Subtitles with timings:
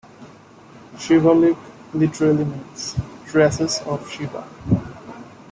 [0.97, 1.59] Shivalik
[1.93, 2.95] literally means
[3.27, 4.47] 'tresses of Shiva'.